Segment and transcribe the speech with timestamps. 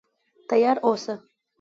[0.49, 1.13] تیار اوسه.